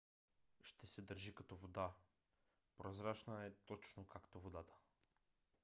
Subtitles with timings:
[0.61, 1.91] ще се държи като вода.
[2.77, 4.73] прозрачна е точно както водата